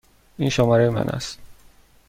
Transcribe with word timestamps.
این 0.37 0.49
شماره 0.49 0.89
من 0.89 1.09
است. 1.09 1.39